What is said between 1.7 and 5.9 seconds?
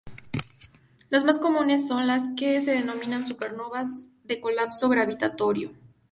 son las que se denominan supernovas de colapso gravitatorio.